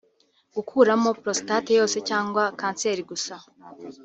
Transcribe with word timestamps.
gukuramo 0.55 1.09
prostate 1.21 1.71
yose 1.79 1.97
cyangwa 2.09 2.43
kanseri 2.59 3.01
gusa 3.11 3.35